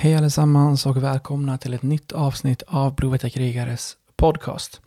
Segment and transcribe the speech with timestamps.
[0.00, 4.80] Hej allesammans och välkomna till ett nytt avsnitt av Blåvita krigares podcast.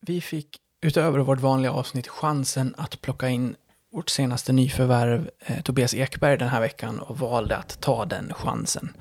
[0.00, 3.56] Vi fick utöver vårt vanliga avsnitt chansen att plocka in
[3.92, 8.92] vårt senaste nyförvärv eh, Tobias Ekberg den här veckan och valde att ta den chansen.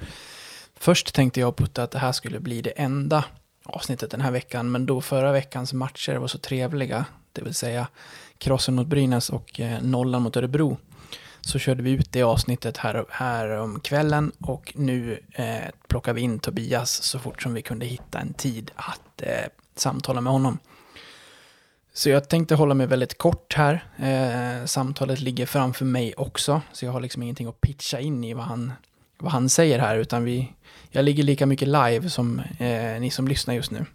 [0.75, 3.25] Först tänkte jag putta att det här skulle bli det enda
[3.63, 7.87] avsnittet den här veckan, men då förra veckans matcher var så trevliga, det vill säga
[8.37, 10.77] krossen mot Brynäs och eh, nollan mot Örebro,
[11.41, 16.21] så körde vi ut det avsnittet här, här om kvällen och nu eh, plockar vi
[16.21, 19.45] in Tobias så fort som vi kunde hitta en tid att eh,
[19.75, 20.57] samtala med honom.
[21.93, 23.83] Så jag tänkte hålla mig väldigt kort här.
[23.97, 28.33] Eh, samtalet ligger framför mig också, så jag har liksom ingenting att pitcha in i
[28.33, 28.73] vad han,
[29.17, 30.53] vad han säger här, utan vi,
[30.89, 33.85] jag ligger lika mycket live som eh, ni som lyssnar just nu.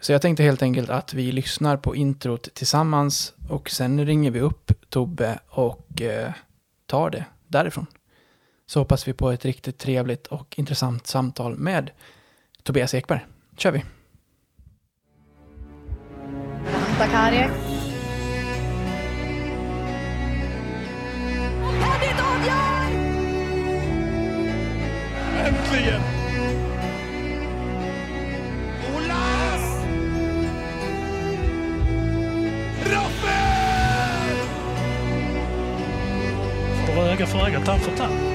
[0.00, 4.40] Så jag tänkte helt enkelt att vi lyssnar på introt tillsammans och sen ringer vi
[4.40, 6.32] upp Tobbe och eh,
[6.86, 7.86] tar det därifrån.
[8.66, 11.90] Så hoppas vi på ett riktigt trevligt och intressant samtal med
[12.62, 13.26] Tobias Ekberg.
[13.56, 13.84] kör vi!
[16.98, 17.69] Tack,
[37.64, 38.29] tanto a.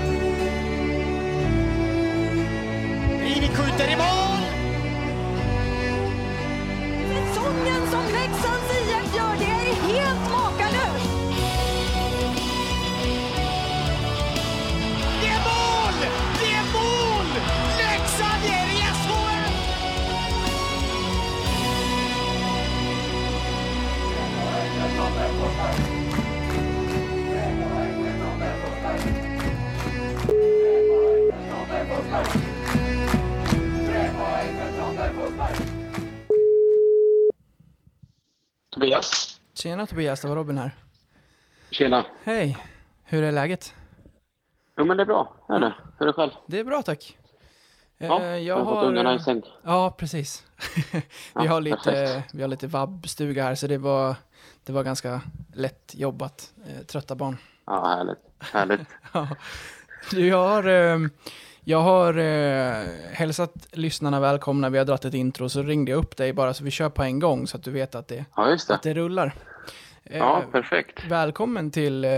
[39.85, 40.71] Tjena Tobias, det var Robin här.
[41.71, 42.05] Tjena.
[42.23, 42.57] Hej,
[43.03, 43.73] hur är läget?
[44.77, 45.33] Jo men det är bra.
[45.49, 45.73] Är det?
[45.97, 46.31] Hur är det själv?
[46.47, 47.17] Det är bra tack.
[47.97, 49.41] Ja, Eh, jag har fått ungarna i säng.
[49.63, 50.43] Ja, precis.
[50.91, 51.01] vi,
[51.33, 52.33] Ja, har lite, perfekt.
[52.33, 54.15] vi har lite vabbstuga här, så det var,
[54.63, 55.21] det var ganska
[55.53, 56.53] lätt jobbat.
[56.67, 57.37] Eh, trötta barn.
[57.65, 58.19] Ja, härligt.
[58.53, 58.87] Härligt.
[59.13, 59.27] Ja.
[60.13, 60.99] Jag har, eh,
[61.63, 62.13] jag har
[63.13, 64.69] hälsat lyssnarna välkomna.
[64.69, 67.03] Vi har dragit ett intro, så ringde jag upp dig bara så vi kör på
[67.03, 68.73] en gång så att du vet att det, Ja, det.
[68.73, 69.33] att det rullar.
[70.05, 71.05] Eh, Ja, perfekt.
[71.05, 72.11] välkommen till, eh,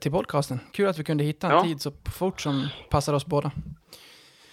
[0.00, 0.60] till podcasten.
[0.72, 1.62] Kul att vi kunde hitta en Ja.
[1.62, 3.50] tid så fort som passar oss båda.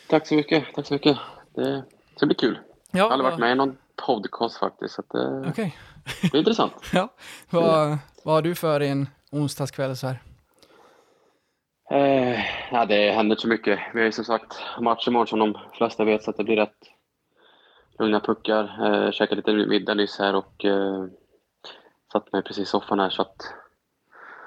[0.09, 0.63] Tack så mycket.
[0.75, 1.17] Tack så mycket.
[1.55, 1.83] Det
[2.15, 2.59] ska bli kul.
[2.91, 5.77] Ja, Jag har aldrig varit med i någon podcast faktiskt, så det Okej.
[6.21, 6.73] blir intressant.
[6.93, 7.09] Ja.
[7.49, 10.19] Vad, vad har du för en onsdagskväll så här?
[11.91, 12.39] Eh,
[12.71, 13.79] ja, det händer inte så mycket.
[13.93, 16.55] Vi har ju som sagt match imorgon som de flesta vet, så att det blir
[16.55, 16.77] rätt
[17.99, 18.63] lugna puckar.
[19.05, 21.05] Eh, käkade lite middag nyss här och eh,
[22.11, 23.53] satt mig precis i soffan här så att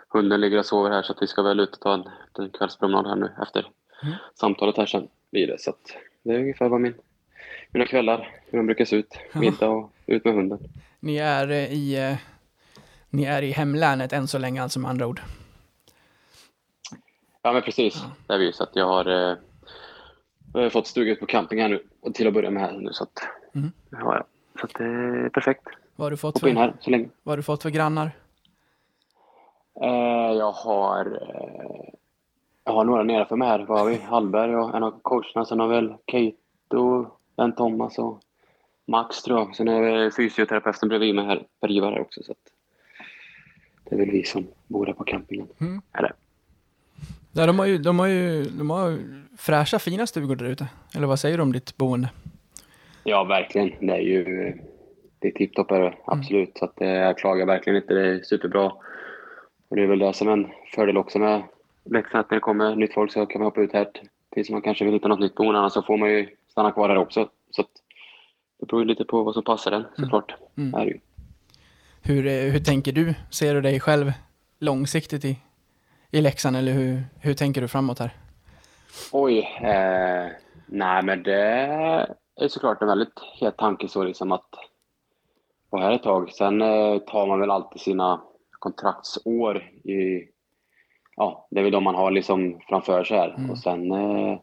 [0.08, 2.08] hunden ligger och sover här så att vi ska väl ut och ta en,
[2.38, 3.70] en kvällspromenad här nu efter
[4.04, 4.14] Mm.
[4.34, 5.60] samtalet här sen blir det.
[5.60, 6.94] Så att det är ungefär vad min,
[7.70, 9.18] mina kvällar, hur de brukar se ut.
[9.32, 9.40] Ja.
[9.40, 10.58] Middag och ut med hunden.
[11.00, 12.16] Ni är eh, i, eh,
[13.10, 15.20] ni är i hemlänet än så länge, alltså med andra ord.
[17.42, 18.52] Ja men precis, det är vi.
[18.52, 19.36] Så att jag har, eh,
[20.54, 22.72] jag har fått stuga ut på camping här nu och till att börja med här
[22.72, 23.72] nu så att Mm.
[23.90, 24.24] ja, ja.
[24.60, 25.62] Så att det är perfekt.
[25.97, 27.08] Vad har du fått för, här så länge.
[27.22, 28.10] vad har du fått för grannar?
[29.82, 31.92] Eh, jag har eh,
[32.64, 33.58] jag har några nedanför mig här.
[33.58, 33.97] Vad har vi?
[33.97, 35.44] Hallberg och en av coacherna.
[35.44, 38.20] Sen har väl Keito, Ben Thomas och
[38.86, 39.56] Max tror jag.
[39.56, 42.22] Sen har vi fysioterapeuten bredvid mig här, Per-Ivar här också.
[42.22, 42.34] Så
[43.84, 45.47] det är väl vi som bor här på campingen.
[45.60, 45.82] Mm.
[45.92, 46.12] Är det.
[47.32, 48.98] Ja, de har ju, de har ju de har
[49.38, 50.69] fräscha, fina stugor där ute.
[50.94, 52.09] Eller vad säger du om ditt boende?
[53.04, 53.86] Ja, verkligen.
[53.86, 54.59] Det är ju
[55.22, 56.59] det är tipptopp det, absolut.
[56.59, 57.94] Så att, eh, jag klagar verkligen inte.
[57.94, 58.72] Det är superbra.
[59.69, 61.43] Och det är väl det som är en fördel också med
[61.84, 63.89] Leksand, att när det kommer nytt folk så kan man hoppa ut här
[64.30, 65.59] tills man kanske vill hitta något nytt boende.
[65.59, 67.28] Annars så får man ju stanna kvar här också.
[67.51, 67.69] Så att,
[68.60, 70.34] det beror ju lite på vad som passar en såklart.
[70.57, 70.74] Mm.
[70.74, 70.98] Är det ju.
[72.03, 73.15] Hur, eh, hur tänker du?
[73.30, 74.13] Ser du dig själv
[74.59, 75.39] långsiktigt i,
[76.10, 78.10] i Leksand eller hur, hur tänker du framåt här?
[79.13, 79.39] Oj.
[79.63, 80.30] Eh,
[80.66, 81.42] nej, men det
[82.36, 84.48] är såklart en väldigt het tanke så liksom att
[85.72, 86.33] vara här ett tag.
[86.33, 88.21] Sen eh, tar man väl alltid sina
[88.51, 90.28] kontraktsår i...
[91.16, 93.34] Ja, det är väl de man har liksom framför sig här.
[93.39, 93.51] Mm.
[93.51, 93.92] Och sen...
[93.92, 94.39] Eh,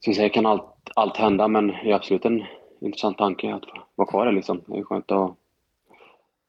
[0.00, 2.44] som säger kan allt, allt hända, men det är absolut en
[2.80, 4.60] intressant tanke att vara kvar här liksom.
[4.66, 5.36] Det är skönt att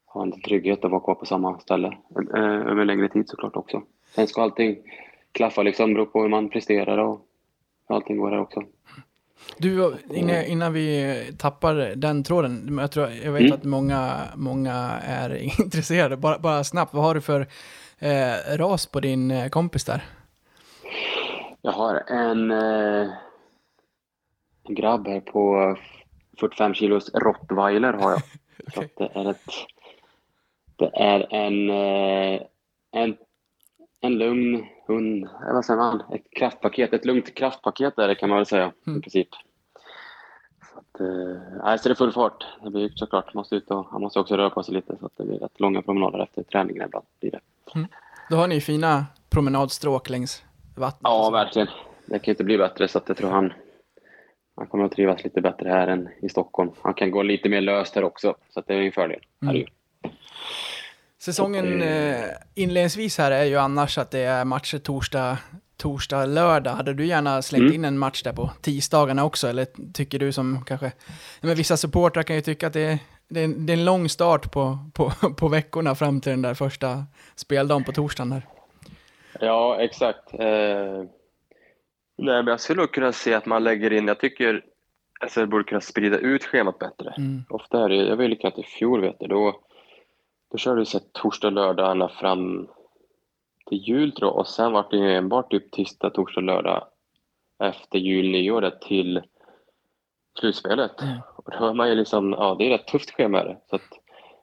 [0.06, 1.96] ha en trygghet att vara kvar på samma ställe
[2.34, 3.82] eh, över längre tid såklart också.
[4.14, 4.76] Sen ska allting
[5.32, 7.20] klaffa liksom, beror på hur man presterar och
[7.88, 8.62] hur allting går här också.
[9.56, 13.52] Du, innan, innan vi tappar den tråden, jag, tror, jag vet Mm.
[13.52, 15.30] att många, många är
[15.60, 16.16] intresserade.
[16.16, 17.46] Bara, bara snabbt, vad har du för
[17.98, 20.04] eh, ras på din eh, kompis där?
[21.62, 23.08] Jag har en, eh,
[24.64, 25.76] en grabb här på
[26.40, 28.22] 45 kilos rottweiler har jag.
[28.84, 29.46] Att det är ett,
[30.76, 32.40] det är en, eh,
[32.92, 33.16] en,
[34.00, 38.38] en lugn hund, vad säger man, ett kraftpaket, ett lugnt kraftpaket är det kan man
[38.38, 38.98] väl säga Mm.
[38.98, 39.28] i princip.
[40.72, 42.44] Så att, eh, så det är full fart.
[42.62, 45.12] Det blir såklart, måste ut och, han måste också röra på sig lite så att
[45.16, 47.06] det blir rätt långa promenader efter träningen ibland.
[47.20, 47.40] Blir det.
[48.30, 50.42] Då har ni fina promenadstråk längs
[50.76, 51.00] vattnet.
[51.02, 51.68] Ja, verkligen.
[52.06, 53.52] Det kan inte bli bättre så att jag tror han,
[54.56, 56.70] han kommer att trivas lite bättre här än i Stockholm.
[56.82, 59.20] Han kan gå lite mer löst här också, så det är en fördel.
[59.40, 59.66] Ju.
[61.20, 62.24] Säsongen eh,
[62.54, 65.38] inledningsvis här är ju annars att det är matcher torsdag,
[65.76, 66.70] torsdag, lördag.
[66.70, 67.74] Hade du gärna slängt Mm.
[67.74, 69.48] in en match där på tisdagarna också?
[69.48, 70.92] Eller tycker du som kanske...
[71.40, 72.98] Men vissa supportrar kan ju tycka att det är,
[73.28, 76.42] det är, en, det är en lång start på, på, på veckorna fram till den
[76.42, 77.04] där första
[77.36, 78.30] speldagen på torsdagen.
[78.30, 78.46] Där.
[79.40, 80.34] Ja, exakt.
[80.34, 80.38] Eh,
[82.18, 84.62] nej, men jag skulle nog kunna se att man lägger in, jag tycker
[85.28, 87.14] SHL borde kunna sprida ut schemat bättre.
[87.18, 87.44] Mm.
[87.48, 89.60] Ofta är det, jag var ju likadant i fjol vet du, då,
[90.50, 92.68] då körde vi så här torsdag, lördag ända fram
[93.66, 96.84] till jul tror jag och sen var det ju enbart typ tisdag, torsdag, lördag
[97.58, 99.22] efter jul, nyår till
[100.40, 101.02] slutspelet.
[101.02, 101.18] Mm.
[101.36, 103.56] Och då är man ju liksom, ja det är ett tufft schema det.
[103.70, 103.82] Så att,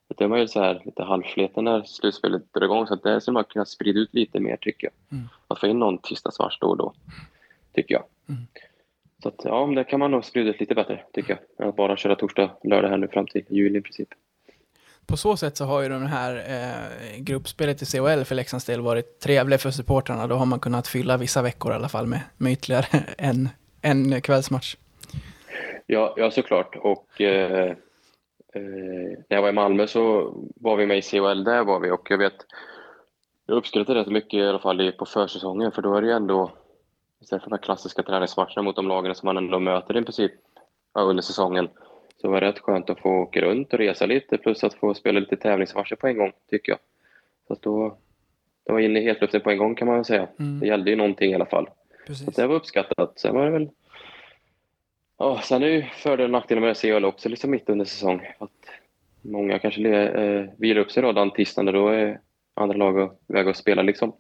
[0.08, 3.22] då är man ju så här lite halvsleten när slutspelet drar igång så att det
[3.22, 5.18] skulle man kunna sprida ut lite mer tycker jag.
[5.18, 5.30] Mm.
[5.48, 6.94] Att få in någon tisdagsmatch då och då,
[7.74, 8.04] tycker jag.
[8.30, 8.42] Mm.
[9.24, 11.66] Så att, ja, det kan man nog sprida ut lite bättre tycker jag.
[11.66, 14.10] Än att bara köra torsdag, lördag här nu fram till juli i princip.
[15.08, 18.82] På så sätt så har ju den här eh, gruppspelet i CHL för Leksands del
[18.82, 20.28] varit trevligt för supportrarna.
[20.28, 22.86] Då har man kunnat fylla vissa veckor i alla fall med, med ytterligare
[23.18, 23.50] en,
[23.82, 24.76] en kvällsmatch.
[25.86, 26.76] Ja, ja såklart.
[26.76, 27.70] Och eh,
[28.56, 28.62] eh,
[29.30, 32.08] när jag var i Malmö så var vi med i CHL där var vi och
[32.10, 32.46] jag vet
[33.46, 36.52] jag uppskattade rätt mycket i alla fall på försäsongen för då är det ju ändå
[37.22, 40.32] istället för de här klassiska träningsmatcherna mot de lagen som man ändå möter i princip
[40.94, 41.70] ja, under säsongen
[42.22, 44.94] så var det rätt skönt att få åka runt och resa lite plus att få
[44.94, 46.80] spela lite tävlingsmatcher på en gång tycker jag.
[47.48, 47.98] Så att då,
[48.66, 50.28] då var jag inne i hetluften på en gång kan man säga.
[50.40, 50.60] Mm.
[50.60, 51.70] Det gällde ju någonting i alla fall.
[52.08, 52.36] Precis.
[52.36, 53.20] Det var uppskattat.
[53.20, 53.70] Sen var det väl...
[55.18, 58.28] Ja, sen är ju fördel och nackdelar med CHL också liksom mitt under säsong.
[58.38, 58.70] Att
[59.22, 62.20] många kanske le, eh, vilar upp sig då den tisdagen då är
[62.54, 64.12] andra lag iväg och spelar liksom.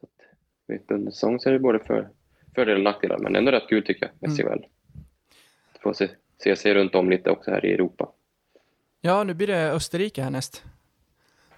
[0.00, 0.26] Så att,
[0.66, 2.08] mitt under säsong så är det både för,
[2.54, 3.18] fördelar och nackdelar.
[3.18, 4.58] Men ändå rätt kul tycker jag med Mm.
[4.58, 4.66] CHL.
[5.82, 6.08] Få se,
[6.44, 8.08] se sig runt om lite också här i Europa.
[9.00, 10.64] Ja, nu blir det Österrike härnäst.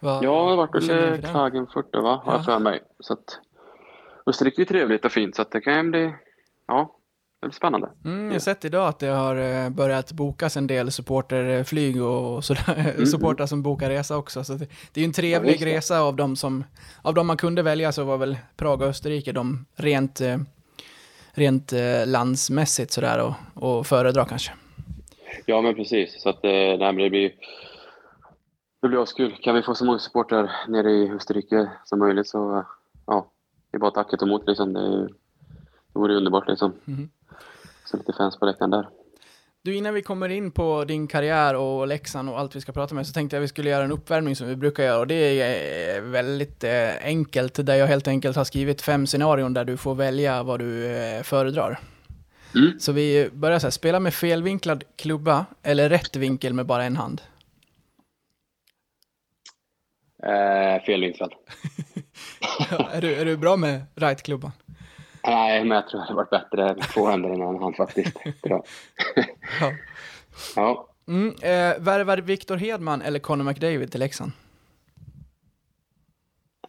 [0.01, 1.23] Va, Ja, det du väl?
[1.23, 2.23] Klagenfurt va?
[2.25, 2.37] Har Ja.
[2.39, 2.83] jag för mig.
[3.01, 3.39] Så att
[4.27, 6.15] Österrike är trevligt och fint så att det kan bli...
[6.67, 6.97] Ja,
[7.41, 7.91] det blir spännande.
[8.05, 12.45] Mm, jag har sett idag att det har eh, börjat bokas en del supporterflyg och
[12.45, 14.45] sådär, supportrar som bokar resa också.
[14.45, 15.67] Så det, det är ju en trevlig ja.
[15.67, 16.65] resa av dem som,
[17.03, 20.37] av dem man kunde välja så var väl Prag och Österrike de rent, eh,
[21.33, 24.53] rent eh, landsmässigt sådär och, och föredra kanske.
[25.47, 26.23] Ja, men precis.
[26.23, 27.33] Så att, eh, nej, men det blir
[28.83, 29.37] det blir askul.
[29.43, 32.65] Kan vi få så många supportrar nere i Österrike som möjligt så
[33.07, 33.31] ja,
[33.71, 34.73] det är bara tacket emot liksom.
[34.73, 35.09] Det, är-
[35.93, 36.73] det vore underbart liksom.
[36.85, 37.11] Mhm.
[37.85, 38.89] Så lite fans på läktaren där.
[39.63, 42.95] Du, innan vi kommer in på din karriär och Leksand och allt vi ska prata
[42.95, 45.15] med så tänkte jag vi skulle göra en uppvärmning som vi brukar göra och det
[45.41, 49.77] är eh, väldigt eh, enkelt där jag helt enkelt har skrivit fem scenarion där du
[49.77, 50.91] får välja vad du
[51.25, 51.79] föredrar.
[52.57, 52.79] Mm.
[52.81, 56.97] Så vi börjar så här, spela med felvinklad klubba eller rätt vinkel med bara en
[56.97, 57.23] hand.
[60.23, 61.33] Eh, felvinklad.
[62.93, 64.53] är, du, är du bra med right-klubban?
[65.25, 68.17] Nej, men jag tror det hade varit bättre med två händer än en hand faktiskt.
[68.51, 68.65] Ja.
[70.57, 74.33] Ja, Mm, eh, värvar Victor Hedman eller Conor McDavid till Leksand?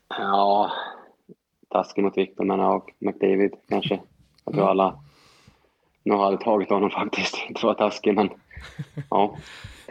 [0.09, 0.71] ja
[1.69, 3.99] taskig mot Victor, men ja, McDavid kanske.
[4.45, 4.99] Jag tror alla
[6.07, 7.35] nog hade tagit honom faktiskt.
[7.47, 8.29] Inte för att vara taskig, men
[9.09, 9.37] ja,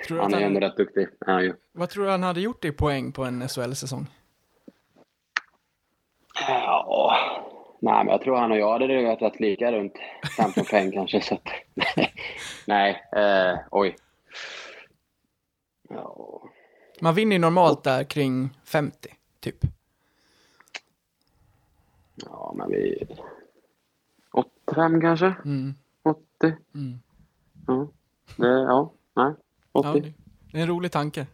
[0.09, 1.09] han att är han, ändå rätt duktig.
[1.27, 1.55] han ju.
[1.73, 4.07] vad tror du han hade gjort i poäng på en SHL-säsong?
[6.49, 7.17] Ja,
[7.81, 9.93] nej, men jag tror han och jag hade legat rätt lika runt
[10.37, 11.21] 15 poäng kanske.
[11.21, 11.49] Så att,
[12.67, 13.97] nej, eh, oj.
[15.89, 16.43] Ja,
[17.01, 19.09] Man vinner ju normalt där kring 50,
[19.41, 19.57] typ.
[22.25, 23.07] ja, men vi...
[24.33, 25.27] 85 kanske?
[25.45, 25.75] Mm,
[26.38, 26.57] 80?
[26.75, 26.99] mm.
[27.66, 27.88] Ja,
[28.37, 29.35] det, ja, nej,
[29.73, 29.88] 80.
[29.88, 30.00] Ja,
[30.52, 31.26] det, är en rolig tanke.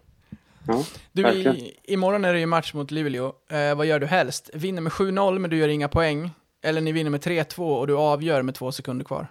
[0.66, 3.32] Ja, Du, i, imorgon är det ju match mot Luleå.
[3.50, 4.50] Eh, vad gör du helst?
[4.54, 6.30] Vinner med 7-0 men du gör inga poäng.
[6.62, 9.26] eller ni vinner med 3-2 och du avgör med två sekunder kvar?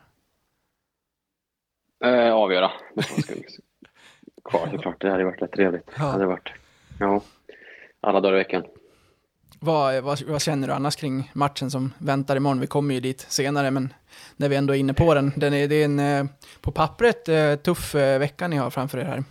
[2.04, 3.50] Eh, avgöra med två sekunder
[4.44, 5.02] kvar såklart.
[5.02, 5.90] Det hade varit rätt trevligt.
[5.98, 6.04] Ja.
[6.04, 6.52] Det hade varit.
[7.00, 7.22] Ja.
[8.02, 8.64] Alla dagar i veckan.
[9.64, 12.60] Vad, vad, vad känner du annars kring matchen som väntar imorgon?
[12.60, 13.94] Vi kommer ju dit senare, men
[14.38, 15.32] när vi ändå är inne på den.
[15.36, 16.26] den är, det är en eh,
[16.62, 19.24] på pappret eh, tuff eh, vecka ni har framför er här.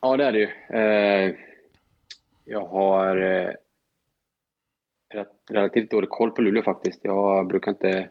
[0.00, 0.48] Ja, det är det ju.
[2.44, 3.16] Jag har
[5.50, 7.00] relativt dålig koll på Luleå faktiskt.
[7.02, 8.08] Jag brukar inte...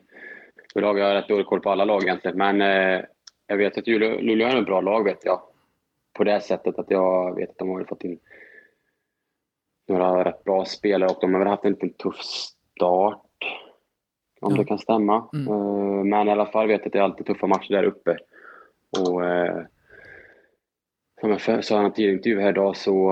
[0.74, 2.60] Jag har rätt dålig koll på alla lag egentligen, men
[3.48, 5.42] jag vet att Luleå, Luleå är ett bra lag vet jag.
[6.14, 8.20] På det sättet att jag vet att de har fått in
[9.88, 13.20] några rätt bra spelare och de har väl haft en liten tuff start.
[14.42, 14.58] Om Ja.
[14.58, 15.30] det kan stämma.
[15.34, 15.48] Mm.
[15.48, 18.18] Eh, Men i alla fall vet jag att det är alltid tuffa matcher där uppe.
[19.00, 19.62] Och eh,
[21.22, 23.12] som jag sa i en tidigare intervju här idag så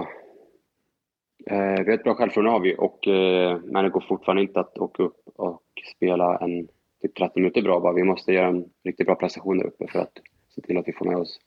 [1.46, 4.60] eh, vi har ett bra självförtroende har vi, och, eh, men det går fortfarande inte
[4.60, 5.62] att åka upp och
[5.96, 6.68] spela en
[7.02, 7.94] typ 30 minuter bra bara.
[7.94, 10.12] Vi måste göra en riktigt bra prestation där uppe för att
[10.56, 11.40] se till att vi får med oss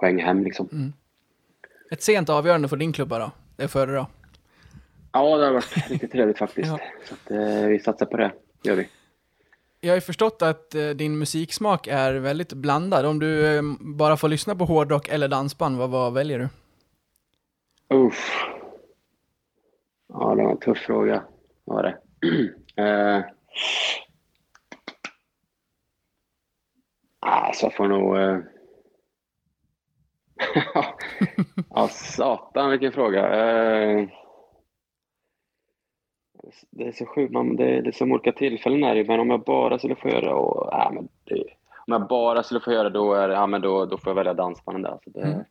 [0.00, 0.92] poäng hem liksom.
[1.90, 3.30] Ett sent avgörande för din klubba då?
[3.56, 4.06] Det är före då?
[5.18, 6.68] Ja, det har varit riktigt trevligt faktiskt.
[6.68, 6.78] Ja.
[7.04, 8.32] Så att, eh, vi satsar på det,
[8.62, 8.88] gör vi.
[9.80, 13.06] Jag har ju förstått att eh, din musiksmak är väldigt blandad.
[13.06, 16.48] Om du eh, bara får lyssna på hårdrock eller dansband, vad, vad väljer du?
[17.96, 18.44] Uff.
[20.08, 21.22] Ja, det var en tuff fråga.
[21.64, 21.96] Var det?
[22.82, 23.24] eh.
[27.20, 28.18] Alltså, jag får nog...
[28.18, 28.38] Eh.
[31.70, 33.34] ja, satan vilken fråga.
[33.34, 34.08] Eh.
[36.70, 39.40] Det är så sjukt, man, det är liksom olika tillfällen är det, men om jag
[39.40, 41.44] bara skulle få göra och, ja, men det,
[41.86, 44.34] om jag bara skulle få göra då, är, ja, men då, då får jag välja
[44.34, 44.98] dansbanden där.
[45.04, 45.44] Så det, Mm.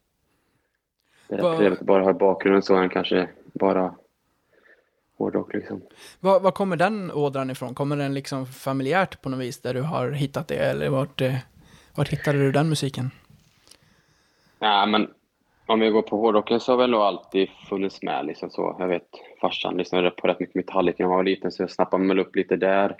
[1.27, 3.95] det är rätt trevligt att bara ha bakgrunden så än kanske bara
[5.17, 5.81] hårdrock liksom.
[6.19, 7.73] Var, var kommer den ådran ifrån?
[7.75, 10.55] Kommer den liksom familjärt på något vis där du har hittat det?
[10.55, 11.35] Eller vart, eh,
[11.95, 13.11] vart hittade du den musiken?
[14.59, 15.07] Nej, men
[15.67, 18.25] om vi går på hårdrocken så har väl alltid funnits med.
[18.25, 18.75] Liksom så.
[18.79, 19.07] Jag vet
[19.41, 22.35] farsan lyssnade på rätt mycket Metallica när han var liten så jag snappade mig upp
[22.35, 22.95] lite där.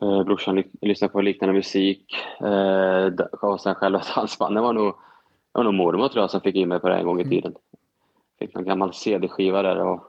[0.00, 2.16] Eh, brorsan ly- lyssnade på liknande musik.
[2.40, 3.06] Eh,
[3.42, 4.56] och sen själva dansband.
[4.56, 4.86] Det var nog,
[5.52, 7.28] det var nog mormor tror jag som fick in mig på det en gång i
[7.28, 7.54] tiden.
[8.38, 10.00] Fick någon gammal CD-skiva där och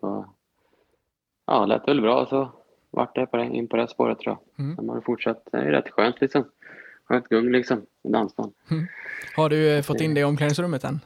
[0.00, 0.24] så,
[1.46, 2.48] ja, lät väl bra så
[2.90, 4.64] vart det på det, in på det spåret tror jag.
[4.64, 4.76] Mm.
[4.76, 5.48] Sen har det fortsatt.
[5.52, 6.44] Det är rätt skönt liksom.
[7.08, 8.52] Skönt gung liksom, dansband.
[9.36, 11.00] Har du eh, fått in det i omklädningsrummet än?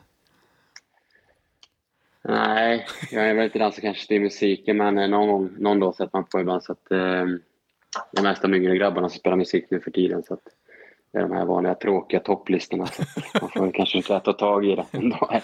[2.23, 5.95] Nej, jag är väl inte som kanske styr musiken, men eh, någon gång, någon dag
[5.95, 6.63] sätter man på ibland.
[6.63, 7.25] Så att, eh,
[8.13, 10.23] det är mest de yngre grabbarna som spelar musik nu för tiden.
[10.23, 10.41] Så att,
[11.13, 12.87] det är de här vanliga tråkiga topplistorna.
[12.87, 13.03] Så
[13.41, 15.43] man får kanske försöka ta tag i det en dag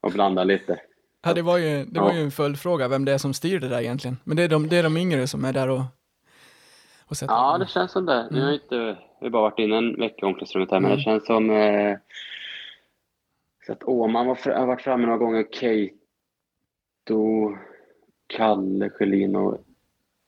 [0.00, 0.80] och blanda lite.
[1.22, 3.68] Ja, det var ju, det var ju en följdfråga, vem det är som styr det
[3.68, 4.16] där egentligen.
[4.24, 5.82] Men det är de, det är de yngre som är där och,
[7.06, 8.28] och sätter Ja, det känns som det.
[8.30, 10.96] Nu har inte, vi har bara varit inne en vecka i omklädningsrummet här, men Mm.
[10.98, 11.50] det känns som...
[11.50, 11.96] Eh,
[13.66, 15.46] så att Åman var, har varit framme några gånger.
[15.52, 15.96] Keito,
[18.26, 19.54] Kalle, Schelin och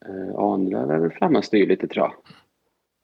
[0.07, 2.15] eh, Ahnlöv är väl framme och styr lite tror jag.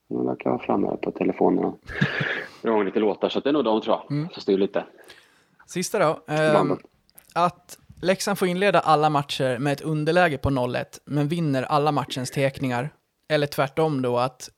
[0.09, 1.73] De verkar vara framme på telefonerna.
[2.63, 4.29] Drar igång lite låtar, så det är nog de tror jag, Mm.
[4.33, 4.85] som styr lite.
[5.67, 6.21] Sista då.
[6.27, 6.79] Bandet.
[7.35, 12.31] att Leksand får inleda alla matcher med ett underläge på 0-1, men vinner alla matchens
[12.31, 12.91] tekningar.
[13.29, 14.51] Eller tvärtom då, att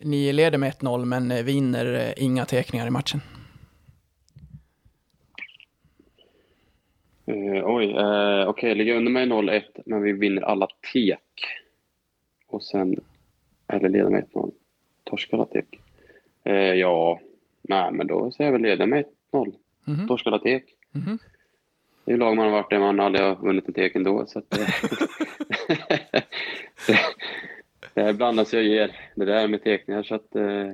[0.00, 3.20] ni leder med 1-0, men eh, vinner eh, inga tekningar i matchen.
[7.26, 11.46] Eh, oj, eh, okej, ligger under med 0-1, men vi vinner alla tek.
[12.46, 12.96] Och sen,
[13.68, 14.52] eller leder med 1-0.
[15.04, 15.80] Torskar alla tek.
[16.44, 17.20] Eh, ja,
[17.62, 19.54] nej men då säger jag väl leder med 1-0.
[19.84, 20.08] Mhm.
[20.08, 20.64] Torskar alla tek.
[20.92, 21.18] Mhm.
[22.04, 24.26] Det är ju lag man har varit där man aldrig har vunnit en tek ändå.
[24.26, 24.44] Så att,
[27.94, 30.02] det, det blandas och ger, det där med tekningar.
[30.02, 30.70] Så att, eh,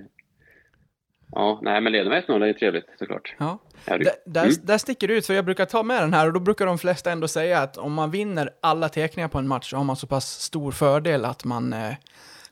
[1.33, 3.35] ja, nej men med 1-0 är ju trevligt såklart.
[3.39, 3.59] Ja.
[3.85, 4.55] Det- Där, där, Mm.
[4.63, 6.79] där sticker det ut, för jag brukar ta med den här och då brukar de
[6.79, 9.97] flesta ändå säga att om man vinner alla tekningar på en match så har man
[9.97, 11.95] så pass stor fördel att man eh,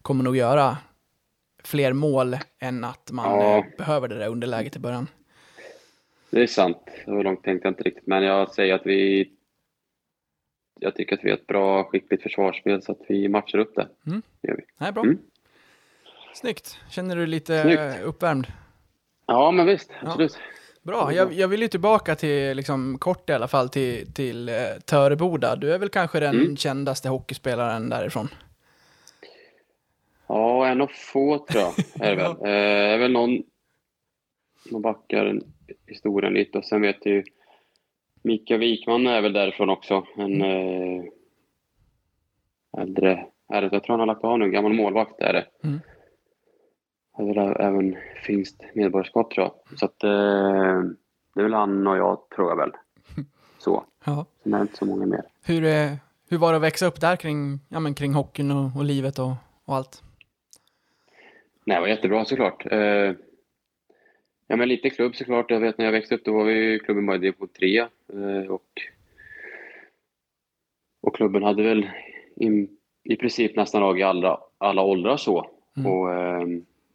[0.02, 0.76] kommer nog göra
[1.64, 3.59] fler mål än att man Ja.
[3.59, 5.06] eh, behöver det där underläget i början.
[6.30, 6.78] Det är sant.
[7.04, 8.06] Så långt tänkte jag inte riktigt.
[8.06, 9.30] Men jag säger att vi...
[10.81, 13.88] Jag tycker att vi har ett bra, skickligt försvarsspel så att vi matchar upp det.
[14.07, 14.23] Mm.
[14.40, 14.62] Det gör vi.
[14.78, 15.02] Nej, bra.
[15.02, 15.19] Mm.
[16.35, 16.78] Snyggt.
[16.90, 18.04] Känner du dig lite Snyggt.
[18.04, 18.47] uppvärmd?
[19.26, 19.90] Ja, men visst.
[20.02, 20.38] Absolut.
[20.83, 21.12] Bra.
[21.12, 24.54] Jag, jag vill ju tillbaka till, liksom, kort i alla fall, till, till eh,
[24.87, 25.57] Töreboda.
[25.57, 26.57] Du är väl kanske den Mm.
[26.57, 28.28] kändaste hockeyspelaren därifrån?
[30.26, 31.75] Ja, en av få tror jag
[32.07, 32.33] är det väl.
[32.45, 33.43] Eh, är väl någon...
[34.71, 35.40] Någon backar
[35.87, 37.25] historien lite och sen vet jag ju...
[38.25, 40.07] Mika Wikman är väl därifrån också.
[40.16, 41.04] En eh,
[42.78, 43.26] äldre
[43.61, 43.69] det.
[43.73, 44.50] Jag tror han har lagt av nu.
[44.50, 45.47] Gammal målvakt är det.
[45.64, 45.81] Mm.
[47.12, 49.78] Har väl även finskt medborgarskap tror jag.
[49.78, 50.83] Så att eh,
[51.35, 52.71] det är väl han och jag tror jag väl.
[53.59, 53.85] Så.
[54.04, 54.26] Ja.
[54.43, 55.23] Sen är det inte så många mer.
[55.45, 55.93] Hur, eh,
[56.28, 59.19] hur var det att växa upp där kring, ja, men kring hockeyn och, och livet
[59.19, 59.33] och,
[59.64, 60.02] och allt?
[61.64, 62.66] Nej, det var jättebra såklart.
[62.73, 63.12] Eh,
[64.47, 65.51] ja, men lite klubb såklart.
[65.51, 67.79] Jag vet när jag växte upp då var vi klubben bara i division 3.
[67.79, 68.69] Eh, och,
[71.03, 71.91] och klubben hade väl
[72.37, 72.69] i,
[73.05, 75.51] i princip nästan lag i alla, alla åldrar så.
[75.77, 75.93] Mm.
[75.93, 76.47] Och eh,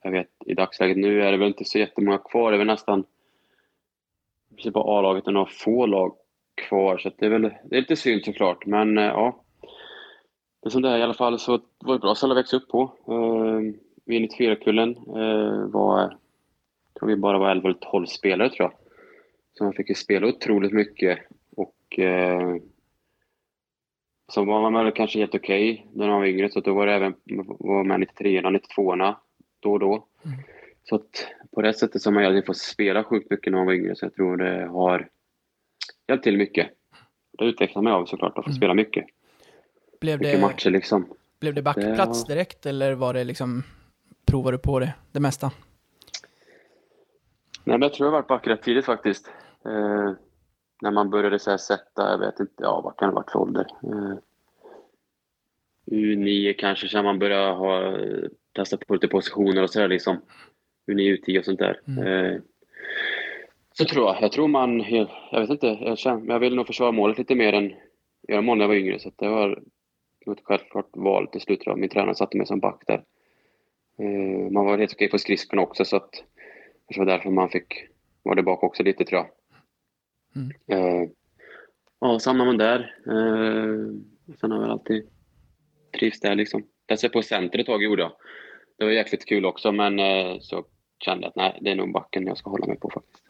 [0.03, 2.51] jag vet i dagsläget nu är det väl inte så jättemånga kvar.
[2.51, 3.03] Det är väl nästan
[4.55, 6.15] princip bara A-laget och några få lag
[6.55, 6.97] kvar.
[6.97, 8.65] Så det är väl det är lite synd såklart.
[8.65, 9.43] Men eh, ja,
[10.61, 12.57] det är som det är i alla fall så var det bra ställe att växa
[12.57, 12.91] upp på.
[14.05, 16.17] Vi i 94-kullen eh, var,
[17.07, 18.73] vi bara var 11 eller 12 spelare tror jag.
[19.57, 21.19] Så man fick ju spela otroligt mycket
[21.55, 22.55] och eh,
[24.31, 26.93] så var man väl kanske helt okej när man var yngre så då var det
[26.93, 27.15] även
[27.59, 28.95] var med 93 och 92
[29.59, 30.05] då och då.
[30.25, 30.37] Mm.
[30.83, 33.65] Så att på det sättet så har man egentligen fått spela sjukt mycket när man
[33.65, 35.07] var yngre så jag tror det har
[36.07, 36.69] hjälpt till mycket.
[37.37, 38.57] Det utvecklar mig av såklart att få Mm.
[38.57, 39.05] spela mycket.
[40.01, 41.05] Blev Mycket det, matcher liksom.
[41.39, 43.63] blev det backplats Det direkt eller var det liksom,
[44.25, 45.51] provade du på det, det mesta?
[47.63, 49.27] Nej, men jag tror jag varit back rätt tidigt faktiskt.
[49.65, 50.11] Eh,
[50.81, 53.39] när man började så här sätta, jag vet inte, ja vad kan det varit för
[53.39, 53.67] ålder?
[53.83, 54.17] Eh,
[55.91, 57.97] U9 kanske, så man började ha,
[58.55, 60.21] testa på lite positioner och sådär liksom.
[60.91, 61.79] U9, U10 och sånt där.
[61.87, 62.07] Mm.
[62.07, 62.41] Eh,
[63.73, 64.21] så tror jag.
[64.21, 64.79] Jag tror man,
[65.31, 67.73] jag vet inte, jag, känner, men jag vill nog försvara målet lite mer än
[68.27, 68.99] göra mål när jag var yngre.
[68.99, 69.61] Så det var
[70.25, 71.61] nog ett självklart val till slut.
[71.65, 71.79] jag.
[71.79, 73.03] Min tränare satte mig som back där.
[73.99, 76.23] Eh, man var helt okej på skridskorna också så att
[76.89, 77.87] det var därför man fick
[78.23, 79.29] vara där bak också lite tror jag.
[80.35, 80.51] Mm.
[80.67, 81.09] Eh,
[81.99, 82.79] ja, samlar man där.
[83.07, 85.07] Eh, sen har jag väl alltid
[85.99, 86.63] trivs där liksom.
[86.87, 88.11] Testade på center ett tag gjorde jag.
[88.77, 90.65] Det var jäkligt kul också men eh, så
[91.05, 93.23] kände jag att nej, det är nog backen jag ska hålla mig på faktiskt.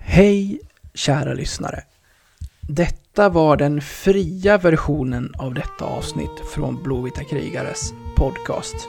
[0.00, 0.60] Hej
[0.94, 1.82] kära lyssnare.
[2.68, 8.88] Detta var den fria versionen av detta avsnitt från Blåvita krigares podcast.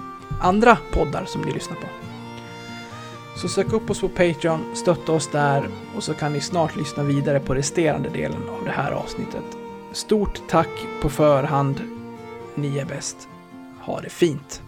[0.41, 1.87] andra poddar som ni lyssnar på.
[3.35, 7.03] Så sök upp oss på Patreon, stötta oss där och så kan ni snart lyssna
[7.03, 9.43] vidare på resterande delen av det här avsnittet.
[9.91, 11.81] Stort tack på förhand.
[12.55, 13.27] Ni är bäst.
[13.81, 14.61] Ha det fint!